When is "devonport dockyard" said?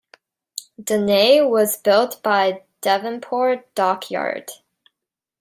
2.81-4.49